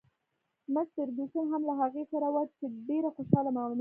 [0.73, 3.69] مس فرګوسن هم له هغې سره وه، چې ډېره خوشحاله معلومېده.